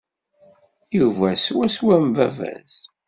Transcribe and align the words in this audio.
Yuba 0.97 1.27
swaswa 1.43 1.93
am 2.01 2.05
baba-s. 2.15 2.75